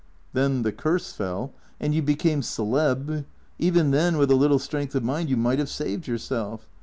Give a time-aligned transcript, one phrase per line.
[0.33, 3.23] "Then the curse fell, and jou became celeb
[3.59, 6.67] Even then, with a little strength of mind, you might have saved yourself.